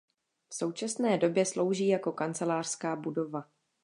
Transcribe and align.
V 0.49 0.55
současné 0.55 1.17
době 1.17 1.45
slouží 1.45 1.87
jako 1.87 2.11
kancelářská 2.11 2.95
budova. 2.95 3.43